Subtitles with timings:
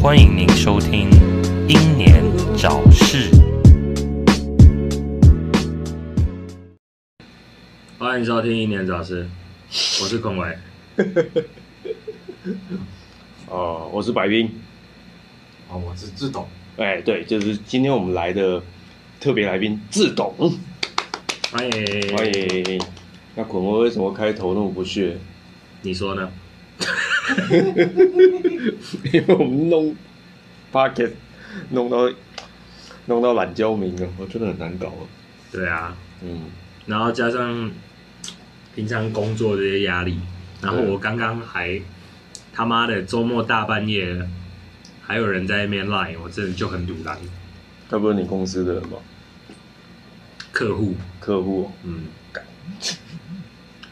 [0.00, 1.10] 欢迎您收听
[1.66, 2.22] 《英年
[2.58, 3.30] 早逝》。
[7.98, 9.24] 欢迎收听《英年早逝》，
[10.02, 10.58] 我是孔伟。
[13.48, 14.50] 哦，我是白冰。
[15.70, 16.46] 哦，我是志董。
[16.76, 18.62] 哎，对，就是今天我们来的
[19.18, 20.32] 特别来宾志董，
[21.50, 21.70] 欢迎
[22.16, 22.32] 欢。
[22.34, 22.80] 迎。
[23.34, 25.16] 那滚哥为什么开头那么不屑？
[25.82, 26.30] 你说呢？
[29.12, 29.96] 因为我们弄
[30.72, 31.14] p o k e t
[31.70, 32.10] 弄到
[33.06, 34.92] 弄到懒焦民了，我真的很难搞。
[35.52, 36.42] 对啊，嗯，
[36.86, 37.70] 然后加上
[38.74, 40.18] 平常工作这些压力，
[40.60, 41.80] 然后我刚刚还
[42.52, 44.26] 他妈的周末大半夜了
[45.02, 47.16] 还有人在那边赖，我真的就很堵拦
[47.88, 48.98] 该不是你公司的人吧？
[50.52, 50.94] 客户。
[51.20, 52.04] 客户嗯，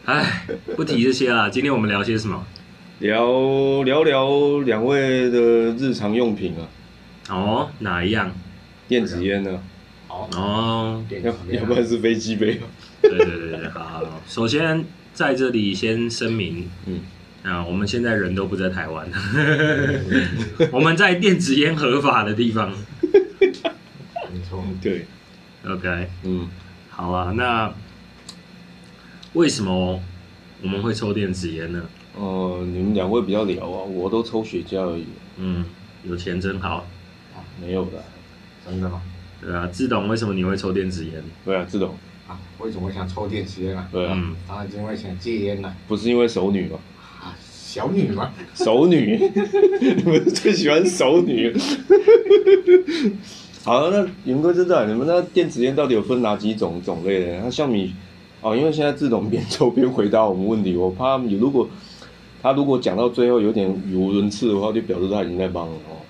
[0.05, 1.49] 哎，不提这些啦。
[1.49, 2.45] 今天我们聊些什么？
[3.03, 5.37] 聊聊聊两位的
[5.75, 6.63] 日常用品啊，
[7.35, 8.33] 哦，哪一样？
[8.87, 9.61] 电子烟呢、
[10.07, 12.63] 好，哦，电要子烟要不然是飞机杯啊。
[13.01, 13.99] 对对对对，好好。
[13.99, 17.01] 好首先在这里先声明，嗯，
[17.43, 19.05] 啊，我们现在人都不在台湾，
[20.71, 22.71] 我们在电子烟合法的地方。
[23.41, 24.63] 没错。
[24.81, 25.05] 对
[25.67, 26.47] ，OK，嗯，
[26.89, 27.33] 好啊。
[27.35, 27.73] 那
[29.33, 30.01] 为什么
[30.61, 31.83] 我们会抽电子烟呢？
[32.17, 35.05] 哦、你们两位比较聊啊，我都抽雪茄而已，
[35.37, 35.65] 嗯，
[36.03, 36.85] 有钱真好。
[37.35, 38.03] 啊没有的。
[38.65, 39.01] 真的吗？
[39.41, 41.21] 对啊，志董，为什么你会抽电子烟？
[41.43, 41.89] 对啊，志董
[42.27, 43.87] 啊，为什么会想抽电子烟啊？
[43.91, 45.73] 对啊，嗯，当然是因为想戒烟了。
[45.87, 46.77] 不是因为熟女吗？
[47.21, 49.17] 啊，小女吗，熟女，
[49.81, 51.53] 你们最喜欢熟女。
[53.65, 57.39] 好，那云哥知道你们那电子烟到底有分哪几种种类的？
[57.41, 57.93] 那像你
[58.41, 61.67] 哦，因为现在志董边抽边回答我们问题，我怕你如果
[62.43, 66.03] 他如果讲到最后有点语无伦次的话，就表示他已经在帮了哦。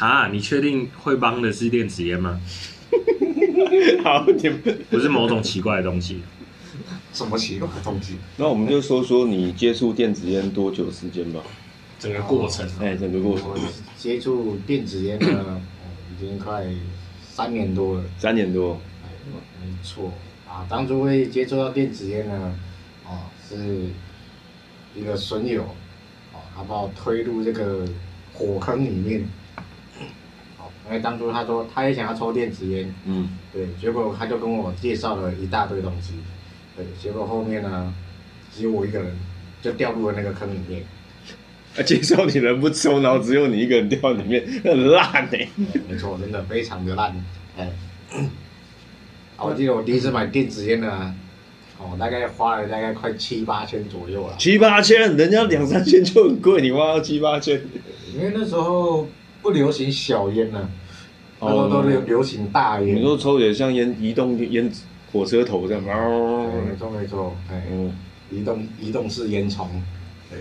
[0.00, 2.40] 啊，你确定会帮的是电子烟吗？
[4.02, 6.22] 好，你们不是某种奇怪的东西。
[7.12, 8.14] 什么奇怪的东西？
[8.38, 11.40] 那我们就说说你接触电子烟多久时间吧？
[11.98, 13.58] 整个过程，哎，整个过程我
[13.98, 15.60] 接触电子烟呢，哦
[16.16, 16.64] 已经快
[17.20, 18.04] 三年多了。
[18.16, 19.10] 三年多，哎，
[19.62, 20.10] 没错
[20.48, 22.54] 啊，当初会接触到电子烟呢，
[23.06, 23.90] 哦，是
[25.00, 25.62] 一个损友，
[26.32, 27.86] 哦，他把我推入这个
[28.32, 29.24] 火坑里面。
[30.58, 36.14] 哦，因为当初他说他也想要抽电子烟，嗯，对，结果他就跟我介绍了一大堆东西，
[36.76, 37.92] 对，结果后面呢，
[38.54, 39.16] 只有我一个人
[39.62, 40.84] 就掉入了那个坑里面。
[41.76, 45.48] 啊，介绍你人不抽，然后只有你一个人掉里面， 很烂呢、对
[45.88, 47.14] 没错，真的非常的烂，
[47.56, 47.70] 哎。
[49.36, 51.14] 啊我记得我第一次买电子烟呢，
[51.82, 57.58] 哦，大概花了大概快七八千左右了，七八千，人家两三千就很贵，你花了七八千，
[58.14, 59.08] 因为那时候
[59.40, 60.68] 不流行小烟呢，
[61.40, 62.96] 那时候都流流行大烟。
[62.96, 64.70] 你说抽点像烟移动烟
[65.10, 67.92] 火车头这样，没错没错，哎，嗯，
[68.30, 69.64] 移动移动式烟囱，
[70.30, 70.40] 对。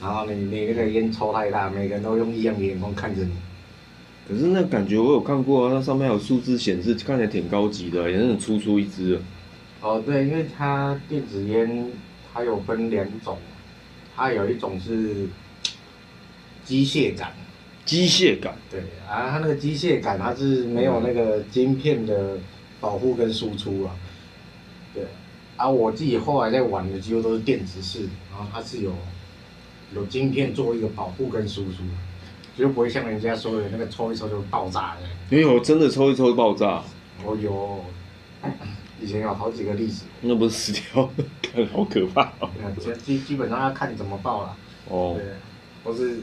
[0.00, 3.30] 然后你你那个烟抽太大，每个人都用异样的眼光看着你。
[4.28, 9.20] 可是那感觉我有看过啊，那上面有数字显示，看起来挺高级的，也是很粗粗一支的。
[9.80, 11.90] 哦，对，因为它电子烟
[12.32, 13.38] 它有分两种，
[14.16, 15.28] 它有一种是
[16.64, 17.32] 机械感，
[17.84, 22.36] 机械感，对，啊，它那个机械感它是没有那个晶片的
[22.80, 23.94] 保护跟输出啊，
[24.92, 25.04] 对，
[25.56, 28.92] 啊，我自己后来在玩的几乎都是电子式，然后它是有
[29.94, 31.82] 有晶片做一个保护跟输出，
[32.56, 35.08] 就不会像人家说的那个抽一抽就爆炸的。
[35.30, 36.82] 没有真的抽一抽爆炸，
[37.24, 37.84] 哦有，
[39.00, 41.10] 以前有好几个例子，那不是死掉，
[41.42, 42.50] 看 好可怕哦。
[42.62, 44.56] 那基基基本上要看你怎么爆了。
[44.88, 45.24] 哦，对，
[45.84, 46.20] 或是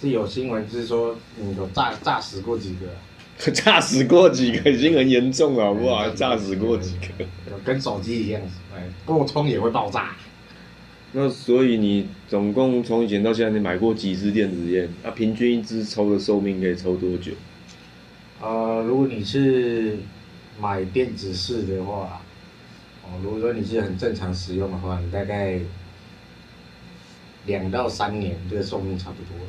[0.00, 5.96] 是有新闻是说你有炸炸死过几个， 炸死过几个已经很严重了，好不好？
[5.98, 7.24] 还炸死过几个。
[7.64, 8.40] 跟手机一样，
[8.74, 10.14] 哎，过充也会爆炸。
[11.12, 14.88] 那所以你总共从以前到现在，你买过几支电子烟？
[15.02, 17.32] 啊，平均一支抽的寿命可以抽多久？
[18.40, 19.96] 呃，如果你是
[20.60, 22.20] 买电子式的话，
[23.04, 25.58] 哦，如果说你是很正常使用的话，你大概
[27.46, 29.46] 两到三年，这个寿命差不多。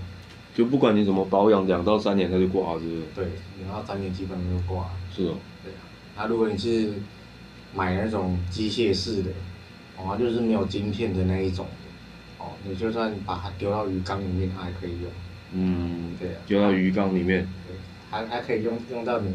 [0.56, 3.02] 就不管你怎么保养，两到三年它就挂了，是不是？
[3.16, 3.26] 对，
[3.60, 4.92] 两到三年基本上就挂了。
[5.16, 5.36] 是哦。
[5.64, 5.82] 对啊，
[6.18, 6.94] 那如果你是
[7.74, 9.32] 买那种机械式的，
[9.98, 11.66] 哦，就是没有晶片的那一种，
[12.38, 15.12] 哦，你就算把它丢到鱼缸里面，它还可以用。
[15.54, 17.76] 嗯，对啊，丢到鱼缸里面，对，
[18.12, 19.32] 还还可以用用到你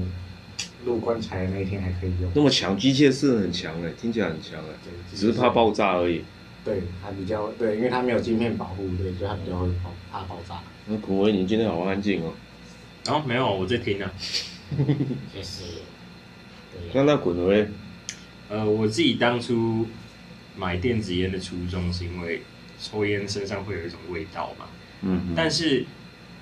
[0.84, 2.30] 入棺材的那一天还可以用。
[2.34, 6.22] 那么强，机械式很强哎，听起来很强哎，对只是怕爆炸而已。
[6.64, 10.60] 对，它比较对，因为它没有镜片保护，对，所以它比较会爆怕爆炸。
[10.86, 12.32] 那古威，你今天好安静哦。
[13.04, 14.10] 然后没有，我在听呢。
[14.76, 15.64] 就是，
[16.72, 17.68] 对，那那滚威，
[18.48, 19.86] 呃，我自己当初
[20.56, 22.42] 买电子烟的初衷是因为
[22.80, 24.64] 抽烟身上会有一种味道嘛，
[25.02, 25.84] 嗯，但是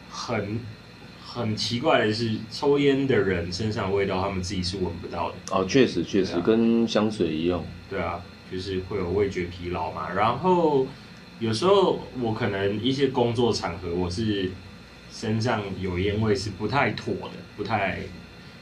[0.09, 0.61] 很
[1.35, 5.37] 很奇怪的是，抽烟的人身上的味道他们自己是闻不到的。
[5.51, 7.65] 哦，确实确实啊跟香水一样。
[7.89, 10.13] 对啊，就是会有味觉疲劳嘛。
[10.13, 10.87] 然后
[11.41, 14.51] 有时候我可能一些工作场合，我是
[15.11, 18.01] 身上有烟味是不太妥的，不太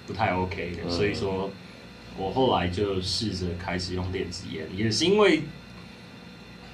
[0.07, 1.51] 不太 OK 的，嗯所以说
[2.17, 5.43] 我后来就试着开始用电子烟，也是因为。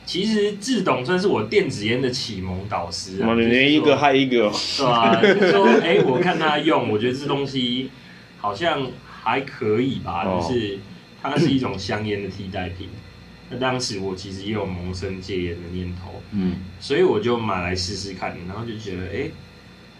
[0.06, 4.52] 其实志董算是我电子烟的启蒙导师啊，连一个说害一个哦。
[4.78, 7.90] 对吧、就是说，哎、我看他用，我觉得这东西
[8.38, 8.88] 好像
[9.22, 10.78] 还可以吧，哦就是
[11.20, 12.88] 它是一种香烟的替代品。
[13.50, 19.30] 那当时我其实也有萌生戒烟的念头，嗯，所以我就买来试试看，然后就觉得，哎、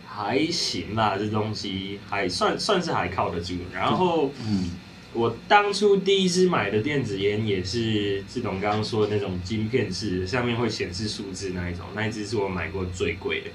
[0.07, 3.55] 还行啦，这东西还算算是还靠得住。
[3.73, 4.71] 然后，嗯，
[5.17, 13.51] 我当初第一支买的电子烟也是志董刚刚说的那种晶片式，上面会显示数字那一种，那一支是我买过最贵的。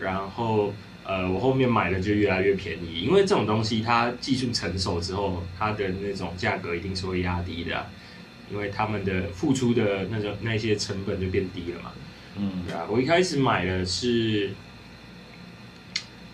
[0.00, 0.72] 然后
[1.04, 7.86] 呃，我后面买的就越来越便宜，因为这种东西它技术成熟之后，它的那种价格一定是会压低的、
[8.50, 11.92] 因为他们的付出的那种那些成本就变低了嘛。
[12.36, 14.52] 嗯，对啊，我一开始买的是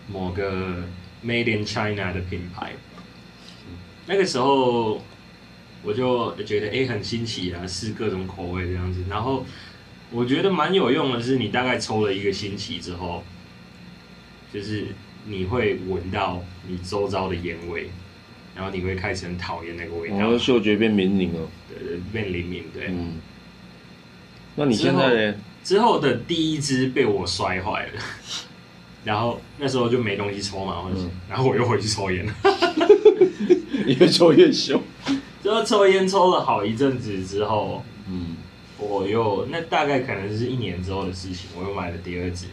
[0.09, 0.85] 某个
[1.25, 2.75] Made in China 的品牌，
[4.07, 5.03] 那个时候
[5.83, 9.45] 我就觉得哎、诶很新奇啊，试各种口味这样子，然后
[10.11, 13.23] 我觉得蛮有用的是，你大概抽了一个星期之后，
[14.53, 14.87] 就是
[15.27, 17.91] 你会闻到你周遭的烟味，
[18.55, 21.41] 然后你会开始很讨厌那个味道然后，嗅觉变敏敏了。
[21.69, 22.87] 对对，变灵敏，对。
[22.89, 23.15] 嗯，
[24.55, 25.35] 那你现在呢？
[25.65, 28.03] 之后的第一支被我摔坏了，
[29.05, 32.35] 然后那时候就没东西抽嘛，嗯然后我又回去抽烟了。
[33.87, 34.83] 越抽越凶。
[35.43, 38.37] 之后抽烟抽了好一阵子之后，嗯，
[38.79, 42.47] 我又那大概可能是一年之后的事情，我又买了第二支，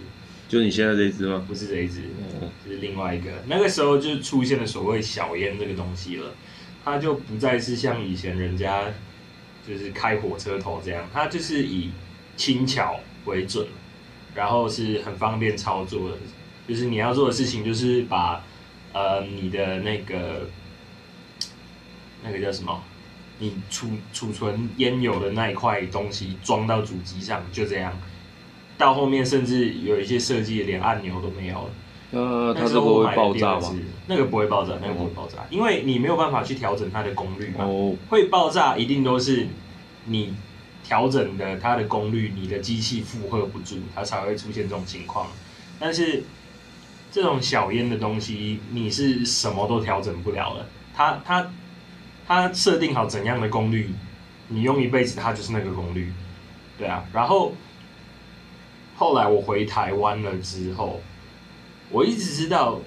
[0.47, 1.43] 就你现在这一支吗？
[1.47, 3.31] 不是这一支，嗯就是另外一个。
[3.47, 6.35] 那个时候就出现了所谓小烟这个东西了，
[6.85, 8.83] 它就不再是像以前人家
[9.67, 11.89] 就是开火车头这样，它就是以
[12.37, 13.65] 轻巧为准，
[14.35, 16.17] 然后是很方便操作的。
[16.67, 18.43] 就是你要做的事情就是把
[18.93, 20.47] 呃你的那个
[22.23, 22.81] 那个叫什么，
[23.39, 27.93] 你储储存烟油的那一块东西装到主机上，就这样。
[28.77, 31.69] 到后面甚至有一些设计连按钮都没有了。
[32.11, 33.75] 呃它这那时候我个会爆炸吗？
[34.07, 37.65] 那个不会爆炸，那个不会爆炸，因为你没有办法去调整它的功率嘛。
[37.65, 39.47] 哦，会爆炸一定都是
[40.05, 40.33] 你
[40.83, 45.27] 调整的它的功率，你的机器负荷不住，它才会出现这种情况。
[45.79, 46.23] 但是
[47.11, 50.65] 这种小烟的东西，你是什么都调整不了了。
[50.95, 51.51] 它它
[52.27, 53.91] 它设定好怎样的功率，
[54.47, 56.11] 你用一辈子它就是那个功率。
[56.77, 57.53] 对啊，然后
[58.95, 61.01] 后来我回台湾了之后，
[61.89, 62.79] 我一直知道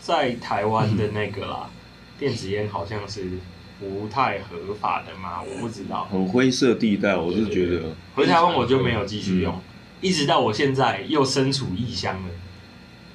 [0.00, 1.68] 在台湾的那个啦，
[2.18, 3.38] 电子烟好像是
[3.78, 6.08] 不太合法的嘛，我不知道。
[6.10, 7.94] 很灰色地带，我是觉得。
[8.14, 9.60] 回台湾我就没有继续用，
[10.00, 12.28] 一直到我现在又身处异乡了，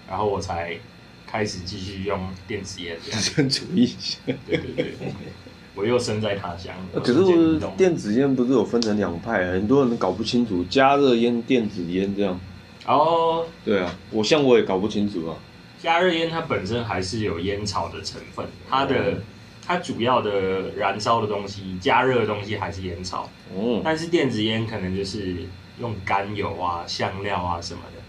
[0.08, 0.78] 然后我才
[1.34, 3.20] 开始继续用电子烟这样。
[3.20, 3.92] 资主义。
[4.24, 4.94] 对对对，
[5.74, 6.72] 我又身在他乡。
[6.94, 12.40] 可是电子烟不是有分成两派，很多人搞不清楚加热烟、电子烟这样。
[12.86, 15.36] 哦，对啊，我像我也搞不清楚啊。
[15.82, 19.20] 加热烟它本身还是有烟草的成分，它的
[19.66, 25.38] 它主要的燃烧的东西，加热的东西还是烟草，哦，但是电子烟可能就是
[25.80, 28.02] 用甘油啊、香料啊什么的，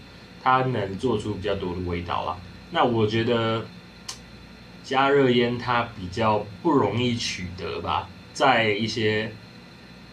[0.43, 2.37] 它能做出比较多的味道啦。
[2.71, 3.65] 那我觉得
[4.83, 9.31] 加热烟它比较不容易取得吧，在一些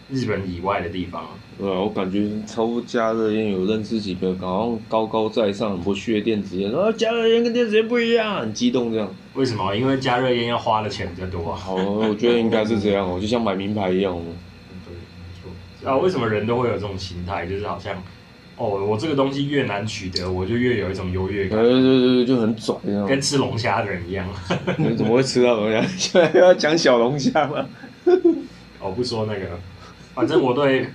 [0.09, 1.27] 日本以外的地方。
[1.55, 9.07] 对啊，我感觉抽加热烟有认识几个，好像高高在上，很不屑电子烟，啊，加热烟跟电子烟不一样，很激动这样。
[9.35, 9.75] 为什么？
[9.75, 11.55] 因为加热烟要花的钱比较多啊。
[11.55, 14.21] 好，我觉得应该是这样哦，就像买名牌一样哦。
[14.83, 15.91] 对，没错。
[15.91, 17.45] 啊，为什么人都会有这种心态？
[17.45, 18.01] 就是好像，
[18.55, 23.05] 哦，我这个东西越难取得，我就越有一种优越感，对对对，就很拽这样。
[23.07, 24.27] 跟吃龙虾的人一样。
[24.77, 25.81] 你怎么会吃到龙虾？
[25.97, 27.67] 现 在要讲小龙虾吗？
[28.79, 29.59] 我 不说那个，
[30.13, 30.87] 反正我对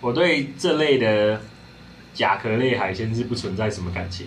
[0.00, 1.40] 我对这类的
[2.14, 4.26] 甲壳类海鲜是不存在什么感情，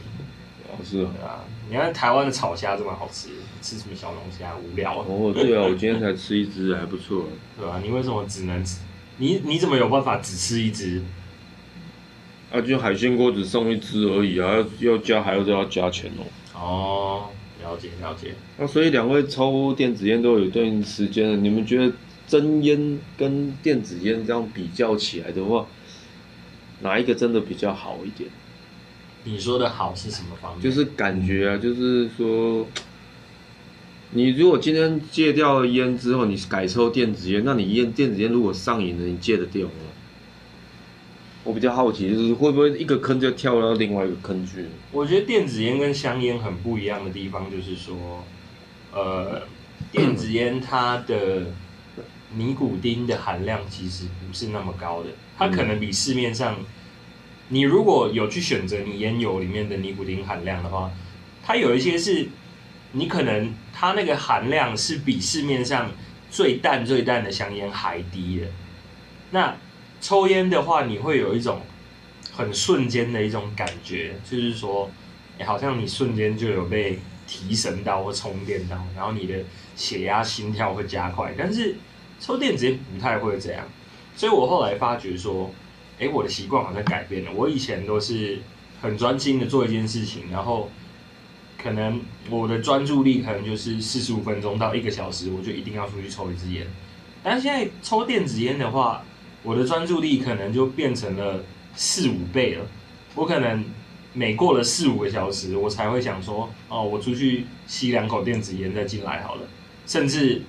[0.67, 1.43] 哦，是啊。
[1.71, 3.29] 你看台湾的炒虾这么好吃，
[3.61, 7.25] 吃什么小龙虾无聊，哦，对啊，我今天才吃一只，还不错。
[7.57, 8.77] 对吧、你为什么只能吃
[9.17, 11.01] 你你怎么有办法只吃一只？
[12.51, 16.25] 啊，就海鲜锅只送一只而已啊，要要加还要都要加钱哦。
[16.56, 17.29] 哦，
[17.62, 18.34] 了解了解。
[18.58, 21.94] 那所以两位抽电子烟都有一段时间了，你们觉得
[22.27, 25.68] 真烟跟电子烟这样比较起来的话，
[26.82, 28.29] 哪一个真的比较好一点？
[29.25, 30.62] 你说的好是什么方面？
[30.63, 32.65] 就是感觉啊，就是说，
[34.12, 39.74] 你如果今天戒掉了烟之后，你改抽电子烟，那你烟电子烟如果上瘾了，你戒得掉吗？
[41.46, 44.65] 我比较好奇，就是会不会一个坑就跳到另外一个坑去？
[44.91, 48.24] 我觉得电子烟跟香烟很不一样的地方，就是说，
[48.91, 49.43] 呃，
[49.89, 51.48] 电子烟它的
[52.36, 56.58] 尼古丁的含量其实不是那么高的，它可能比市面上，
[57.48, 60.91] 你如果有去选择你烟油里面的尼古丁含量的话，
[61.41, 62.27] 它有一些是，
[62.91, 65.89] 你可能它那个含量是比市面上
[66.29, 68.48] 最淡最淡的香烟还低的，
[69.31, 69.55] 那。
[70.01, 71.62] 抽烟的话，你会有一种
[72.32, 74.89] 很瞬间的一种感觉，就是说，
[75.46, 79.44] 好像你瞬间就有被提神到或充电到，然后你的
[79.75, 81.34] 血压、心跳会加快。
[81.38, 81.75] 但是
[82.20, 83.65] 抽电子烟不太会这样，
[84.15, 85.51] 所以我后来发觉说，
[86.00, 87.32] 哎，我的习惯好像改变了。
[87.34, 88.39] 我以前都是
[88.82, 90.72] 很专心的做一件事情，然后
[91.62, 96.65] 可能我的专注力可能就是四十五分钟到一个小时，我就一定要出去抽一支烟。
[97.22, 99.03] 但现在抽电子烟的话，
[99.43, 101.43] 我的专注力可能就变成了
[101.75, 102.65] 四五倍了。
[103.15, 103.65] 我可能
[104.13, 109.41] 每过了四五个小时，我才会想说，哦，我出去吸两口电子烟再进来好了。
[109.86, 110.41] 甚至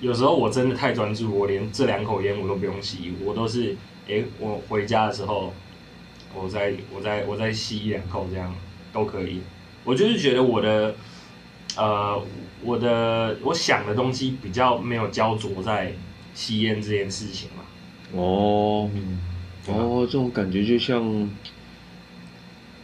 [0.00, 3.76] 有时候我真的太专注，我连这两口烟我都不用吸，我都是，
[4.06, 5.52] 诶，我回家的时候，
[6.34, 8.54] 我再我再我再吸一两口这样
[8.92, 9.40] 都可以。
[9.84, 10.94] 我就是觉得我的，
[11.76, 12.22] 呃，
[12.62, 15.92] 我的我想的东西比较没有焦灼在
[16.34, 17.64] 吸烟这件事情嘛。
[18.14, 18.90] 哦，
[19.66, 21.30] 哦，这种感觉就像，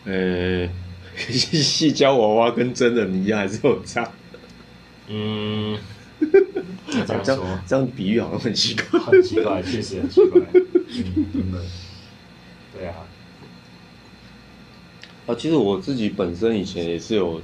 [0.04, 0.68] 呃，
[1.16, 4.11] 细胶娃娃跟真的一样，还是有差。
[5.08, 5.78] 嗯，
[7.06, 10.40] 这样说，这样比喻好像很奇怪，很奇怪，确实很奇怪。
[10.54, 11.62] 嗯，真的。
[12.76, 12.94] 对啊。
[15.26, 17.42] 啊，其实我自己本身以前也是有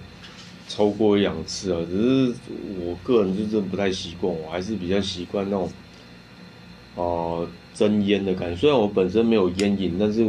[0.68, 2.34] 抽过一两次啊，只是
[2.78, 5.70] 我个人就真的不太习惯，我还是比较习惯那种，
[6.94, 7.46] 哦。
[7.76, 10.24] 真烟的感觉，虽然我本身没有烟瘾，但是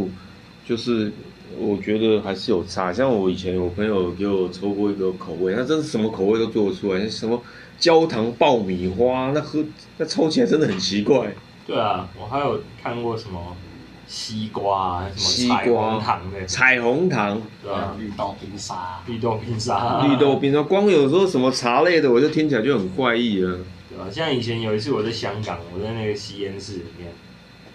[0.67, 1.11] 就是
[1.59, 2.91] 我觉得还是有差。
[2.91, 7.39] 像我以前我朋友给我抽过一个口味，那真是什么口味都做得出来，什么
[7.77, 9.63] 焦糖爆米花，那喝
[9.99, 11.35] 那抽起来真的很奇怪。
[11.67, 13.55] 对啊，我还有看过什么
[14.07, 17.95] 西瓜啊，什么彩虹糖的彩虹糖，对啊？
[17.99, 23.59] 绿豆冰沙，绿豆冰沙，绿豆冰沙，光有时候什么茶类的，我就听起来就很怪异了。
[23.95, 24.11] 对吧？
[24.11, 27.11] 像以前有一次我在香港，我在那个吸烟室里面。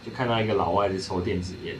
[0.02, 1.76] 就看到一个老外在抽电子烟，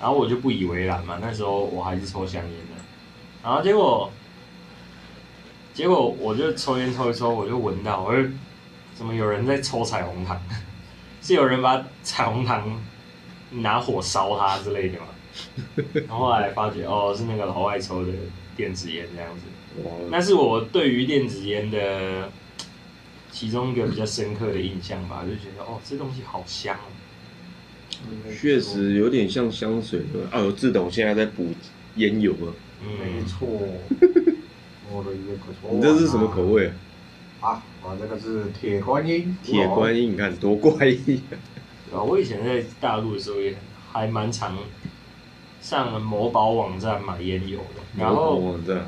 [0.00, 1.18] 然后我就不以为然嘛。
[1.20, 2.82] 那时候我还是抽香烟的，
[3.42, 4.10] 然后结果，
[5.74, 8.24] 结果我就抽烟抽一抽，我就闻到，我说
[8.94, 10.40] 怎么有人在抽彩虹糖？
[11.20, 12.82] 是有人把彩虹糖
[13.50, 15.06] 拿火烧它之类的嘛？
[15.92, 18.12] 然后后来发觉哦，是那个老外抽的
[18.56, 19.42] 电子烟这样子。
[20.10, 22.32] 那是我对于电子烟的
[23.32, 26.78] 其中一个比较深刻的印象吧，就觉得哦，这东西好香。
[28.38, 31.46] 确实有点像香水的哦，自动现在在补
[31.96, 32.52] 烟油了。
[32.80, 33.48] 没错，
[34.90, 35.76] 我的一个口味。
[35.76, 36.70] 你这是什么口味
[37.40, 37.50] 啊？
[37.50, 39.36] 啊，我这个是铁观音。
[39.42, 41.22] 铁观音，你看多怪异。
[41.92, 43.56] 啊，我以前在大陆的时候也
[43.92, 44.58] 还蛮常
[45.60, 47.82] 上某宝网站买烟油的。
[47.96, 48.86] 然后网站。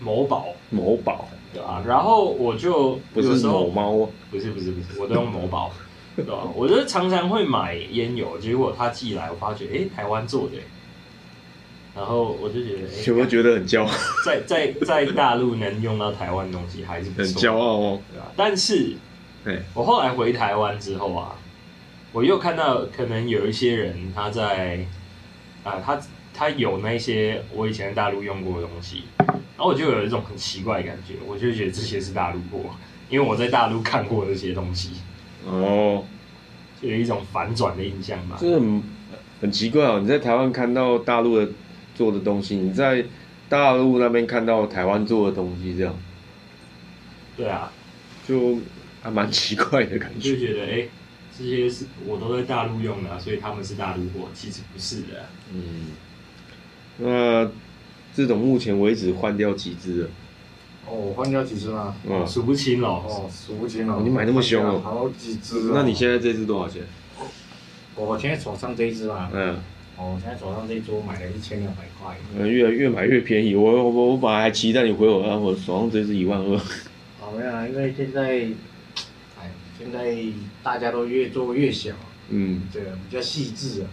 [0.00, 0.48] 某宝。
[0.70, 1.28] 某宝。
[1.52, 5.72] 对啊，然后我就不是某猫，不是不是不是，我都用某宝。
[6.16, 6.42] 对吧？
[6.56, 10.56] 我就常常会买烟油，结果他寄来，我发觉，哎，台湾做的，
[11.94, 13.90] 然后我就觉得，有没有觉得很骄傲？
[14.26, 18.00] 在在在大陆能用到台湾东西，还是很骄傲哦。
[18.12, 18.26] 对吧？
[18.36, 18.96] 但是，
[19.72, 21.36] 我后来回台湾之后啊，
[22.12, 24.84] 我又看到可能有一些人他在
[25.62, 25.98] 啊，他
[26.34, 29.04] 他有那些我以前大陆用过的东西，
[29.60, 32.70] 然后我就有一种很奇怪的感觉，我就觉得这些是大陆货，
[33.10, 34.92] 因为我在大陆看过这些东西。
[35.44, 36.02] 哦，
[36.80, 38.82] 就有一种反转的印象嘛，就是很
[39.42, 40.00] 很奇怪哦。
[40.00, 41.46] 你在台湾看到大陆的
[41.94, 43.04] 做的东西，你在
[43.50, 45.94] 大陆那边看到台湾做的东西，这样。
[47.36, 47.70] 对啊，
[48.26, 48.58] 就
[49.02, 50.30] 还蛮奇怪的感觉。
[50.30, 50.88] 就觉得哎，
[51.38, 55.26] 这些是我都在大陆用的，所以他们是大陆货，其实不是的。
[55.52, 55.88] 嗯，
[56.96, 57.50] 那
[58.20, 60.08] 这种目前为止换掉几只了？
[60.86, 61.96] 哦，换掉几只吗？
[62.06, 62.88] 嗯，数不清了。
[62.88, 63.98] 哦，数不清了。
[64.04, 64.78] 你买那么凶哦？
[64.84, 65.70] 好几只。
[65.72, 66.82] 那你现在这只多少钱？
[67.96, 69.54] 我现在手上这一只嘛，嗯，
[69.96, 72.14] 哦，我现在手上这一支我买了一千两百块。
[72.38, 73.54] 呃越来越买越便宜。
[73.54, 76.56] 我我我本来还期待你回我，啊，我手上这是一万二。
[77.22, 78.46] 哦，没有啊，因为现在，
[79.38, 80.14] 哎，现在
[80.62, 81.94] 大家都越做越小，
[82.28, 83.88] 嗯，这个比较细致啊，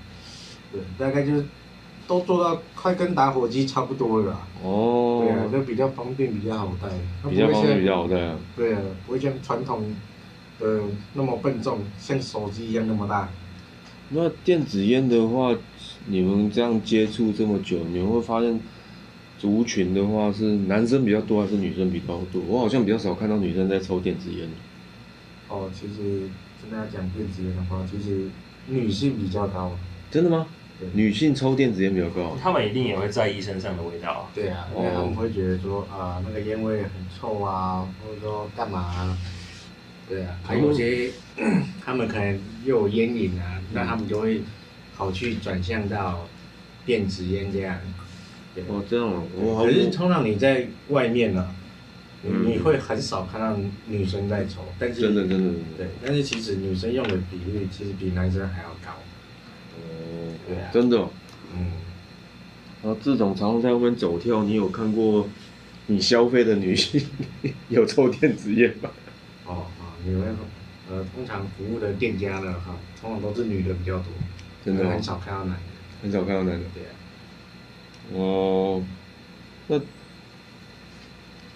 [0.73, 1.45] 对，大概就是
[2.07, 4.47] 都做到快跟打火机差不多了啦。
[4.63, 6.87] 哦对，啊，就比较方便，比较好带，
[7.29, 8.35] 比较方便，比较好带啊。
[8.55, 9.93] 对啊，不会像传统
[10.59, 10.81] 的
[11.13, 13.29] 那么笨重，像手机一样那么大。
[14.09, 15.53] 那电子烟的话，
[16.05, 18.57] 你们这样接触这么久，你们会发现
[19.37, 22.41] 族群的话是男生比较多还是女生比较多？
[22.47, 24.49] 我好像比较少看到女生在抽电子烟。
[25.49, 26.29] 哦，其实
[26.61, 28.29] 真的要讲电子烟的话，其实
[28.67, 29.73] 女性比较高。
[30.09, 30.56] 真的吗对？
[30.93, 32.37] 女性抽电子烟比较高。
[32.41, 34.29] 他们一定也会在意身上的味道啊。
[34.35, 39.17] 对啊，因哦为他们会觉得说啊、那个烟味很臭啊，或者说干嘛、啊？
[40.07, 41.09] 对啊，还有些
[41.83, 44.41] 他们可能又有烟瘾啊，那他们就会
[44.95, 46.27] 跑去转向到
[46.85, 47.77] 电子烟这样。
[48.53, 51.53] 对哦，这样哦，我可是通常你在外面呢、
[52.21, 53.57] 你嗯你会很少看到
[53.87, 55.59] 女生在抽，但是真的真的真的。
[55.77, 58.93] 对，但是其实女生用的比例其实比男生还要高。
[60.47, 61.09] 哦对啊，真的哦。
[61.55, 61.71] 嗯，
[62.83, 65.27] 然后这种常常在外面走跳，你有看过
[65.87, 67.01] 你消费的女性
[67.69, 68.89] 有抽电子烟吗？
[69.45, 70.35] 哦啊，你们
[70.89, 74.05] 呃，通常服务的店家呢，哈，通常都是女的比较多，
[74.63, 75.61] 真的哦很少看到男的。
[76.01, 76.65] 很少看到男的。
[76.73, 76.91] 对啊，
[78.13, 78.83] 哦，
[79.67, 79.77] 那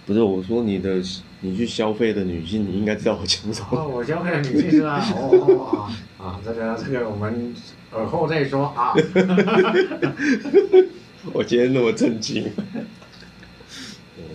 [0.04, 1.00] 不是我说你的，
[1.40, 3.88] 你去消费的女性，你应该知道我讲什哦，么。
[3.88, 5.00] 我消费的女性是吧？
[5.14, 7.54] 哦啊啊，这个这个我们
[7.92, 8.92] 耳后再说啊。
[11.32, 12.50] 我今天那么震惊，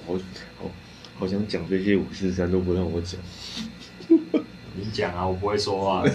[0.06, 0.20] 我好
[0.62, 0.72] 好
[1.20, 3.20] 好想讲这些五四三都不让我讲，
[4.08, 6.06] 你讲啊，我不会说话。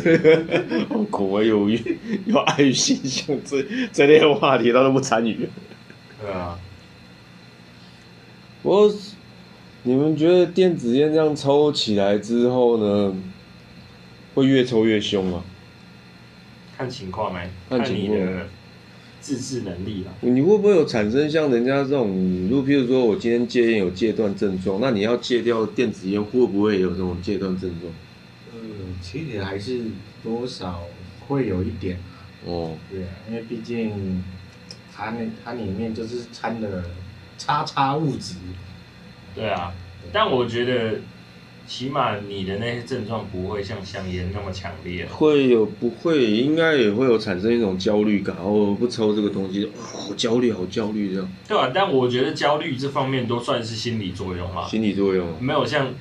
[0.88, 5.46] 好口味有欲有爱与形象，这这类的话题他都不参与。
[6.22, 6.58] 对啊，
[8.62, 8.94] 不过
[9.84, 13.16] 你们觉得电子烟这样抽起来之后呢，
[14.34, 15.42] 会越抽越凶吗？
[16.78, 18.46] 看情况哎、看看你的
[19.20, 20.12] 自制能力啦。
[20.20, 22.08] 你会不会有产生像人家这种，
[22.48, 27.92] 如譬如说我今天戒烟有戒断症状，那你要戒掉电子烟，会不会有这种戒断症状？
[28.54, 29.80] 嗯，其实还是
[30.22, 30.82] 多少
[31.26, 31.98] 会有一点，
[32.46, 34.22] 哦，对啊，因为毕竟
[34.94, 36.84] 它那它里面就是掺的
[37.36, 38.36] 叉叉物质。
[39.34, 39.72] 对啊，
[40.10, 41.00] 但我觉得
[41.66, 45.06] 起码你的那些症状不会像香烟那么强烈。
[45.06, 55.40] 会有不会，应该也会有产生一种焦虑感，哦，不抽这个东西，哦好焦虑，好焦虑这样，对啊，但我觉得焦虑这方面都算是心理作用啦，心理作用。
[55.40, 55.94] 没有像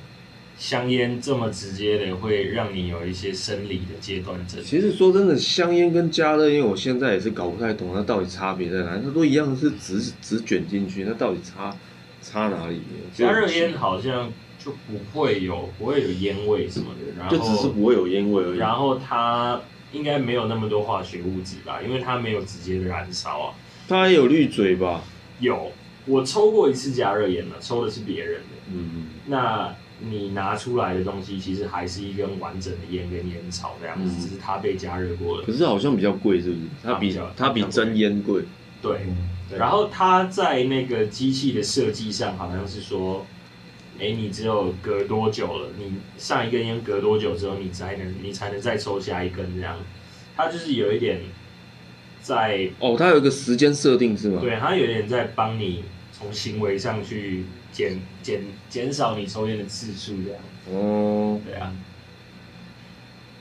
[0.58, 4.62] 香烟这么直接的会让你有一些生理的阶段症。
[4.62, 8.98] 其实说真的，香烟跟加热烟，我现在也是搞不太懂，它到底差别在哪？
[9.02, 11.74] 它都一样是直直卷进去，那到底差
[12.22, 12.80] 差哪里？
[13.12, 18.58] 加热烟好像就不会有不会有烟味什么的，然就只是不会有烟味而已。
[18.58, 19.60] 然后它
[19.92, 23.54] 应该没有那么多化学物质吧，因为它没有直接的燃烧啊。
[23.88, 25.02] 它也有滤嘴吧？
[25.40, 25.72] 有，
[26.06, 28.48] 我抽过一次加热烟了，抽的是别人的。
[28.72, 35.44] 嗯，那你拿出来的东西其实还是一根完整的烟跟烟草这样子，嗯只是它被加热过了。
[35.44, 36.60] 可是好像比较贵，是不是？
[36.82, 38.42] 它比它比较它比真烟贵。
[38.80, 43.26] 对，嗯，对然后它在那个机器的设计上好像是说，
[43.98, 45.68] 哎，你只有隔多久了？
[45.78, 49.76] 你上一根烟隔多久之后，你才能你才能再抽下一根这样？
[50.36, 51.20] 它就是有一点
[52.20, 54.40] 在，哦，它有一个时间设定是吗？
[54.40, 60.40] 对，它有点在帮你从行为上去减减减少你抽烟的次数这样。
[60.70, 61.74] 哦，对啊，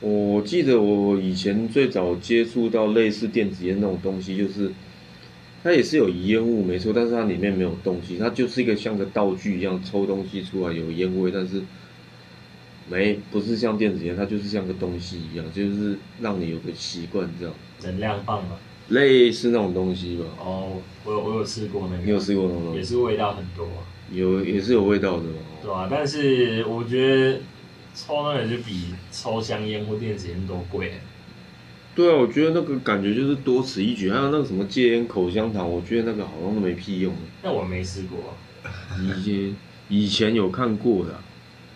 [0.01, 4.71] 我记得我以前最早接触到类似电子烟那种东西，就是
[5.63, 11.61] 它也是有烟雾没错，但是它里面没有东西，它就是一个像个道具一样抽东西出来有烟味，但是
[12.89, 18.57] 没不是像电子烟，它就是像个东西一样，就是让你有个习惯这样，能量棒嘛。
[18.89, 20.25] 类似那种东西吧。
[20.39, 22.79] 哦，我有我有试过那个，你有试过那种东西？
[22.79, 23.67] 也是味道很多，
[24.11, 25.25] 有也是有味道的
[25.61, 25.87] 对啊。
[25.89, 27.39] 但是我觉得
[27.93, 30.93] 抽那个就比抽香烟或电子烟都贵。
[31.93, 34.09] 对啊，我觉得那个感觉就是多此一举。
[34.09, 37.13] 还有那个什么戒烟口香糖，我觉得那个好像都没屁用。
[37.43, 38.35] 那我没试过，
[38.97, 39.55] 以前
[39.89, 41.23] 以前有看过的啊、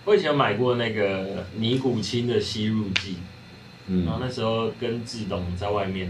[0.05, 3.17] 我以前买过那个尼古清的吸入剂，
[4.05, 6.09] 然后嗯，那时候跟志董在外面，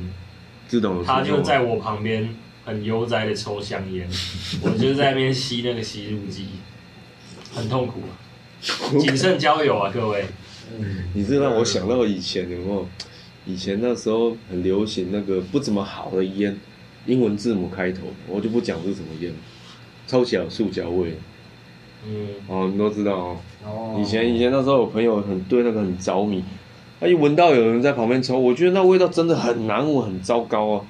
[0.70, 2.30] 知道有他就在我旁边
[2.64, 4.08] 很悠哉的抽香烟，
[4.62, 6.46] 我就在那边吸那个吸入剂，
[7.56, 8.14] 很痛苦啊。
[9.00, 10.26] 谨慎交友啊，各位。
[10.78, 12.88] 嗯，你这让我想到以前有没有？
[13.46, 16.58] 以前那时候很流行那个不怎么好的烟，
[17.06, 19.32] 英文字母开头，我就不讲是什么烟，
[20.08, 21.14] 抽起来有塑胶味。
[22.08, 23.38] 嗯，哦，你都知道哦。
[23.64, 26.44] 哦以前以前那时候有朋友很对那个很着迷，
[27.00, 30.86] 他一闻到有人在旁边抽，我觉得那味道真的很难闻，很糟糕啊。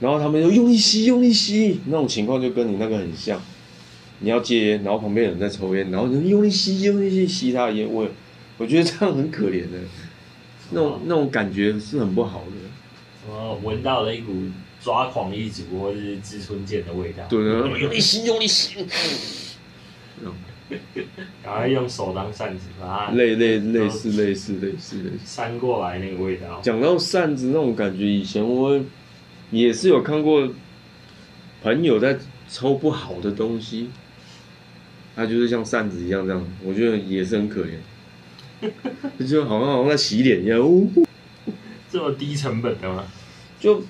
[0.00, 3.40] 然后他们就用力吸，用力吸，那种情况就跟你那个很像。
[4.20, 8.08] 你要戒烟，然后旁边有人在抽烟，然后你用力吸，用力吸吸他的烟味，
[8.58, 9.78] 我觉得这样很可怜的，
[10.70, 12.52] 那种那种感觉是很不好的。
[13.22, 14.32] 什么闻到了一股
[14.82, 18.86] 抓狂一族或者是知春剑的味道，对的，用力吸，用力吸，
[21.42, 25.18] 然后用手当扇子把它类类类似类似类似类似。
[25.24, 26.60] 扇过来那个味道。
[26.62, 28.80] 讲到扇子那种感觉，以前我
[29.50, 30.48] 也是有看过
[31.62, 33.90] 朋友在抽不好的东西，
[35.14, 37.74] 他就是像扇子一样这样，我觉得也是很可怜，
[39.26, 40.90] 就好像好像在洗脸一样，呜
[41.90, 43.04] 这么低成本的吗？
[43.58, 43.82] 就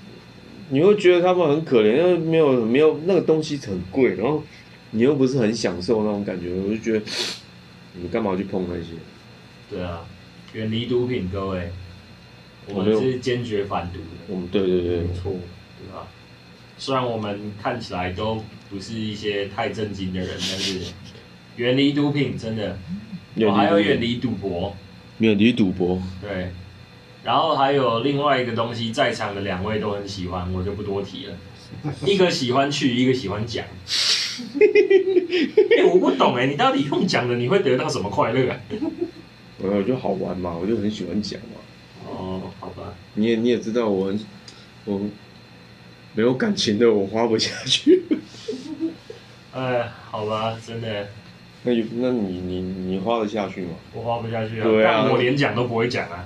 [0.71, 4.43] 你会觉得他们很可怜，因为没有没有那个东西很贵，然后
[4.93, 7.05] 你又不是很享受那种感觉，我就觉得
[7.95, 8.91] 你干嘛去碰那些？
[9.69, 10.01] 对啊，
[10.53, 11.71] 远离毒品，各位，
[12.69, 16.07] 我们是坚决反毒的，我们对对对没，错，对吧？
[16.79, 20.81] 虽然我们看起来都不是一些太正经的人，但是
[21.57, 22.79] 远离毒品真的，
[23.37, 24.77] 我还有远离赌博，
[25.19, 26.51] 远离赌博，对，
[27.23, 31.37] 然后还有另外一个东西，在场的两位都很喜欢，我就不多提了。
[32.05, 33.65] 一个喜欢去，一个喜欢讲。
[35.79, 38.59] 哎、我不懂哎、你到底用讲的你会得到什么快乐啊？
[39.59, 41.61] 我就好玩嘛，我就很喜欢讲嘛。
[42.09, 44.21] 哦，好吧，你也你也知道我很
[44.87, 45.01] 我
[46.15, 48.03] 没有感情的我花不下去。
[49.53, 51.09] 哎，好吧，真的
[51.63, 53.71] 那有那你你你花得下去吗？
[53.93, 54.65] 我花不下去啊。
[54.65, 56.25] 对啊但我连讲都不会讲啊。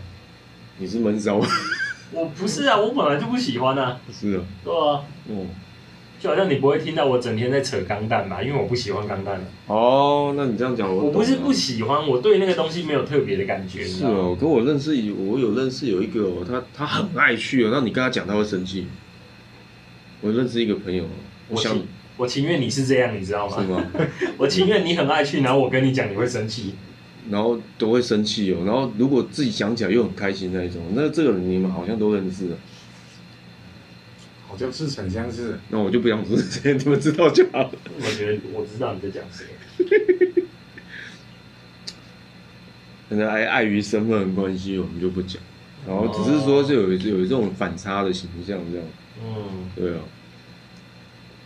[0.78, 1.40] 你是闷骚，
[2.12, 5.48] 我不是啊，我本来就不喜欢啊，是啊，对啊，嗯
[6.20, 9.38] 就好像你不会听到我整天在扯钢弹嘛，因为我不喜欢钢弹。
[9.66, 13.82] 哦，那你这样讲我不是不喜欢，我对那个东西没有特别的感觉。
[13.84, 18.86] 你知道吗是哦，跟我认识有我有认识有一个哦，他他很爱去哦，那你跟他讲他会生气。
[20.22, 21.04] 我认识一个朋友，
[21.50, 21.76] 我想
[22.16, 23.78] 我情愿你是这样，你知道是吗？
[23.92, 24.06] 吗？
[24.38, 26.74] 我情愿你很爱去，然后我跟你讲你会生气。
[27.30, 32.58] 然后都会生气哦，然后如果自己想起来又很开心那一种，那这个人你们好像都认识了，
[34.46, 35.58] 好像是很相似。
[35.70, 37.70] 那我就不想说这些，你们知道就好了。
[37.98, 39.46] 我觉得我知道你在讲谁。
[43.08, 45.40] 可能碍碍于身份的关系，我们就不讲。
[45.86, 48.86] 然后只是说是有有这种反差的形象这样，
[49.22, 50.00] 嗯，对啊。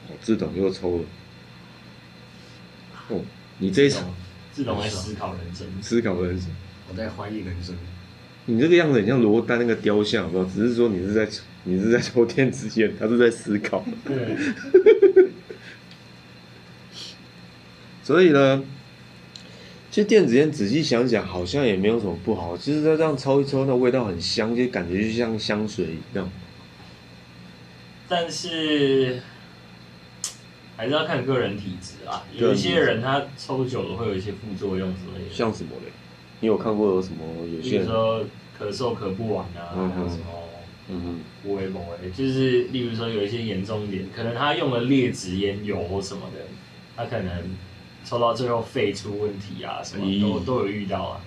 [0.08, 1.04] 哦，自动又抽了。
[3.08, 3.22] 哦，
[3.58, 4.14] 你这一场
[4.52, 5.66] 自动在思考人生。
[5.82, 6.50] 思考人生，
[6.88, 7.76] 我在怀疑人生。
[8.46, 10.44] 你这个样子很像罗丹那个雕像，好不好？
[10.46, 11.28] 只是说你是在
[11.64, 13.84] 你是在抽电子烟，他是在思考。
[14.06, 14.36] 对，
[18.02, 18.64] 所以呢，
[19.90, 22.56] 其实电子烟仔细想想，好像也没有什么不好。
[22.56, 26.30] 其实它这样抽一抽，那味道很香，就感觉就像香水一样。
[28.08, 29.20] 但是
[30.78, 32.24] 还是要看个人体质啊。
[32.34, 35.92] 有一些人他抽久了会有一些副作用之类的，像什么嘞？
[36.40, 37.18] 你有看过有什么？
[37.52, 38.24] 有比些人，如说
[38.58, 40.22] 咳嗽咳不完啊，嗯还有什么
[40.90, 46.46] 嗯无为某为，就是例如说有一些严重一点，可能他用了劣质烟油或什么的，
[46.96, 47.30] 他可能
[48.04, 51.20] 抽到最后肺出问题啊，什么都咦都有遇到啊。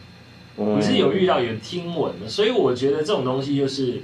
[0.57, 4.01] 哼，不是有遇到，有听闻的，所以我觉得这种东西就是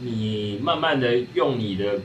[0.00, 1.98] 你慢慢的用你的，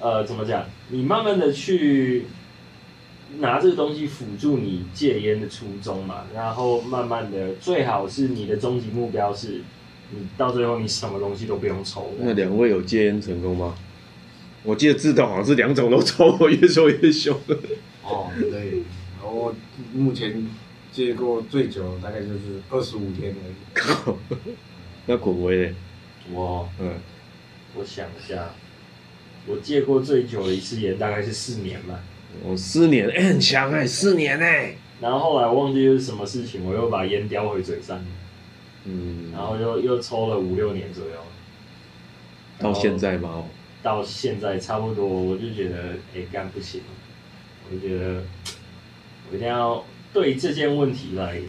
[0.00, 0.64] 呃，怎么讲？
[0.90, 2.26] 你慢慢的去
[3.38, 9.62] 拿这个东西辅助你戒烟的初衷嘛，然后慢慢的，最好是你的终极目标是，
[10.10, 12.32] 你到最后你什么东西都不用抽那。
[12.34, 13.74] 两位有戒烟成功吗？
[14.62, 17.36] 我记得自动好像是两种都抽，我越抽越凶。
[18.02, 18.82] 哦，对，
[19.22, 19.54] 我
[19.94, 20.48] 目前
[20.92, 23.54] 戒过最久大概就是二十五天而已。
[23.72, 24.16] 靠，
[25.06, 25.74] 那滚威嘞？
[26.32, 26.94] 我嗯，
[27.76, 28.50] 我想一下，
[29.46, 32.00] 我戒过最久的一次烟大概是四年吧。
[32.42, 38.04] 我四年，哎、很强哎、四年哎、然后后来忘记是什么事情，我又把烟叼回嘴上，
[38.84, 41.12] 嗯，然后又又抽了五六年左右，
[42.58, 43.28] 到现在吗？
[43.30, 43.44] 哦
[43.82, 46.80] 到现在差不多，我就觉得哎干不行，
[47.68, 48.20] 我就觉得
[49.30, 51.40] 我一定要对这件问题来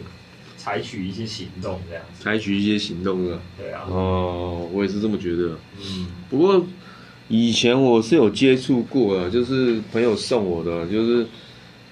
[0.56, 2.22] 采取一些行动，这样子。
[2.22, 3.42] 采取一些行动了。
[3.56, 5.58] 对啊，哦，我也是这么觉得。
[5.80, 6.64] 嗯，不过
[7.28, 11.26] 以前我是有接触过的，就是朋友送我的，就是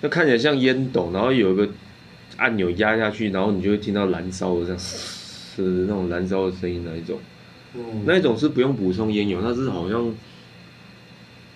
[0.00, 1.68] 那看起来像烟斗，然后有一个
[2.38, 7.18] 按钮压下去，然后你就会听到燃烧的这样，吃那种燃烧的声音那一种，
[7.74, 10.14] 嗯，那一种是不用补充烟油，它是好像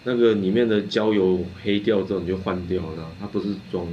[0.04, 3.92] 那个里面的焦油黑掉之后你就换掉了，它不是装的。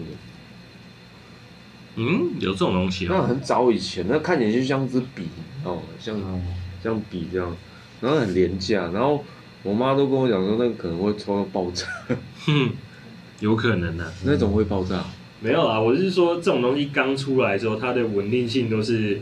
[1.96, 3.16] 嗯，有这种东西啊。
[3.16, 5.24] 那很早以前，那看起来就像支笔
[5.64, 6.44] 哦，像嗯
[6.84, 7.56] 像笔这样，
[8.00, 9.24] 然后很廉价，然后
[9.68, 11.86] 我妈都跟我讲说那个可能会抽到爆炸，
[12.46, 12.70] 哼，
[13.42, 15.04] 有可能的、那种会爆炸。
[15.42, 19.20] 没有啊，我是说这种东西刚出来之后，它的稳定性都是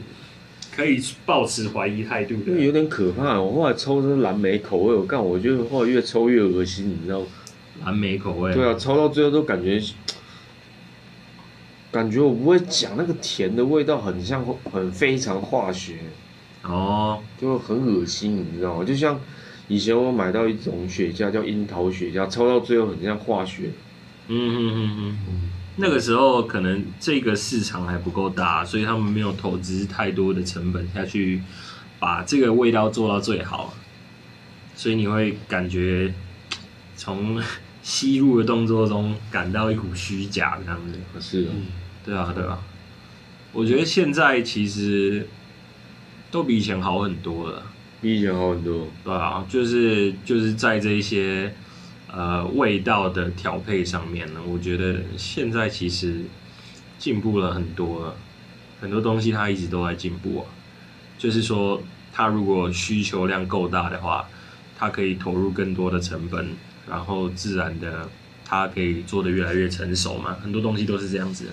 [0.75, 2.51] 可以抱持怀疑态度的。
[2.51, 7.25] 因为有点可怕，我后来抽的是蓝莓口味，我干，我觉得后来越抽越恶心，你知道吗？
[7.83, 9.81] 蓝莓口味，对啊，抽到最后都感觉，
[11.91, 15.95] 感觉我不会讲那个甜的味道，很像很非常化学，
[16.61, 18.85] 哦，就很恶心，你知道吗？
[18.85, 19.19] 就像
[19.67, 23.71] 以前我买到一种雪茄叫樱桃雪茄，抽到最后很像化学。
[24.27, 31.41] 嗯嗯嗯嗯，那个时候可能这个市场还不够大，所以他们没有投资太多的成本下去
[31.99, 33.73] 把这个味道做到最好，
[34.75, 36.13] 所以你会感觉
[36.95, 37.41] 从
[37.83, 40.99] 吸入的动作中感到一股虚假这样子。
[41.19, 41.51] 是啊，
[42.03, 42.59] 对啊，对啊，
[43.51, 45.27] 我觉得现在其实
[46.31, 47.63] 都比以前好很多了。
[48.05, 48.87] 比以前好很多。
[49.03, 51.51] 对啊，就是就是在这一些
[52.13, 56.21] 呃味道的调配上面呢，我觉得现在其实
[56.99, 58.15] 进步了很多了，
[58.79, 60.45] 很多东西它一直都在进步啊。
[61.17, 61.81] 就是说，
[62.13, 64.29] 它如果需求量够大的话，
[64.77, 66.49] 它可以投入更多的成本，
[66.87, 68.07] 然后自然的
[68.45, 70.37] 它可以做的越来越成熟嘛。
[70.43, 71.51] 很多东西都是这样子的。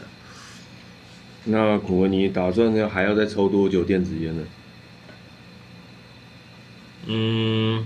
[1.45, 4.43] 那古文，你打算要还要再抽多久电子烟呢？
[7.14, 7.85] 嗯，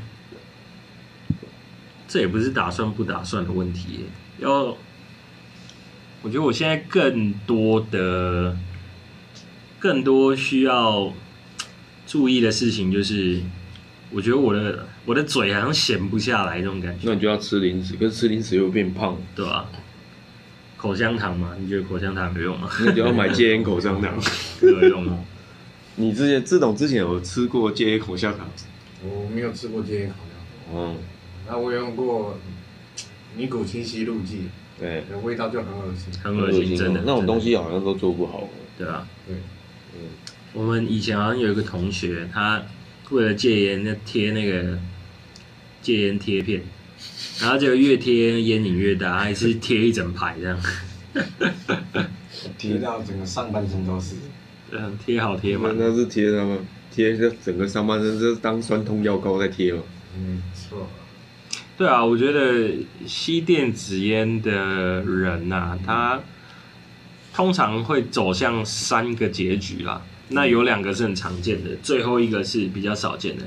[2.06, 4.04] 这也不是打算不打算的问题，
[4.38, 4.76] 要，
[6.22, 8.56] 我觉得我现在更多的、
[9.80, 11.12] 更多需要
[12.06, 13.40] 注意的事情就是，
[14.10, 19.68] 我觉得我的我的嘴好像闲不下来这种感觉，那你就要吃零食，可是吃零食又变胖，对吧、
[20.76, 22.70] 口香糖嘛，你觉得口香糖有用吗？
[22.80, 24.14] 那就要买戒烟口香糖。
[24.62, 25.18] 有用吗？
[25.98, 28.46] 你之前志董之前有吃过戒烟口香糖？
[29.04, 30.96] 我没有吃过戒烟烤鸭，嗯，
[31.46, 32.38] 那我有用过
[33.36, 36.12] 尼古清晰露剂，对，味道就很恶心。
[36.22, 38.48] 很恶心，真的那种东西，好像都做不好。
[38.78, 39.06] 对啊。
[39.26, 39.36] 对，
[39.94, 40.08] 嗯，
[40.54, 42.62] 我们以前好像有一个同学，他
[43.10, 44.78] 为了戒烟，那贴那个
[45.82, 46.62] 戒烟贴片，
[47.40, 50.58] 然后结果越贴烟瘾越大，还是贴一整排这样，
[52.58, 54.14] 贴到整个上半身都是。
[54.72, 55.76] 嗯，贴好贴那满。
[55.78, 56.58] 那是贴他们
[56.96, 59.82] 贴这整个上半身，这是当酸痛药膏在贴嘛？
[60.16, 60.88] 嗯，错。
[61.76, 62.72] 对啊，我觉得
[63.06, 66.18] 吸电子烟的人呐、他
[67.34, 70.00] 通常会走向三个结局啦。
[70.30, 73.44] 那有两个是很常见的，最后一个是比较少见的。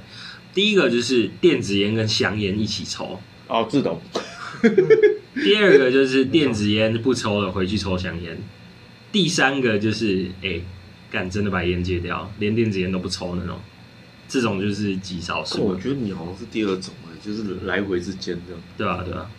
[0.53, 3.99] 第一个就是电子烟跟香烟一起抽，哦，自动，
[5.33, 8.37] 第二个就是电子烟不抽了，回去抽香烟。
[9.11, 10.61] 第三个就是哎，
[11.11, 13.59] 干、真的把烟戒掉，连电子烟都不抽那种，
[14.27, 18.61] 这种就是极少数我，觉得你好像是第二种啊，就是来回之间这样。
[18.77, 19.29] 对吧、对啊、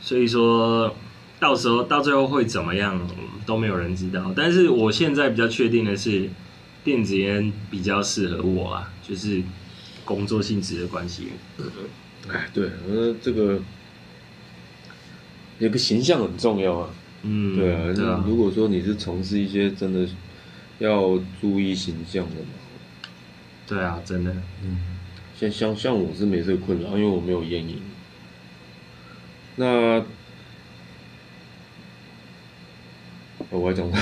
[0.00, 0.94] 所以说
[1.40, 4.32] 到时候到最后会怎么样嗯都没有人知道。
[4.36, 6.28] 但是我现在比较确定的是，
[6.84, 9.42] 电子烟比较适合我啊，就是
[10.04, 11.28] 工作性质的关系。
[12.28, 13.60] 哎，对，呃，这个
[15.58, 16.90] 有个形象很重要啊。
[17.22, 20.06] 嗯，对啊，对啊，如果说你是从事一些真的
[20.78, 22.48] 要注意形象的嘛，
[23.66, 24.32] 对啊，真的。
[24.62, 24.78] 嗯，
[25.38, 27.80] 像像像我是没这个困扰，因为我没有烟瘾。
[29.56, 30.04] 那
[33.50, 33.90] 哦我要讲，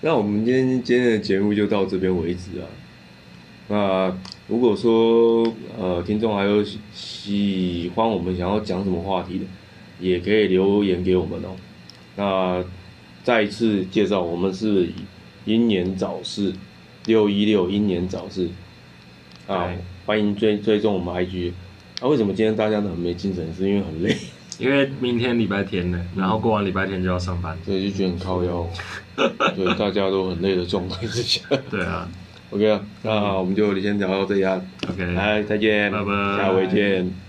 [0.00, 2.66] 那我们今天今天的节目就到这边为止啊。
[3.68, 4.16] 那
[4.48, 5.42] 如果说
[5.76, 9.44] 呃听众还有喜喜欢我们想要讲什么话题的，
[9.98, 11.56] 也可以留言给我们哦。
[12.14, 12.64] 那
[13.26, 14.88] 再一次介绍，我们是
[15.46, 16.52] 英年早逝
[17.06, 18.48] 六一六英年早逝
[19.48, 19.68] 啊，
[20.06, 21.50] 欢迎追追踪我们 IG。
[22.00, 23.52] 啊，为什么今天大家都很没精神？
[23.52, 24.16] 是因为很累，
[24.60, 27.58] 因为明天礼拜天呢，然后过完礼拜天就要上班。
[27.64, 28.64] 所以就觉得很靠腰。
[29.56, 31.40] 对，大家都很累的状态之下。
[31.68, 32.08] 对啊
[32.50, 33.10] OK 啊，那
[33.40, 37.25] 我们就先聊到这里啊，，OK，来再见，拜拜下回见。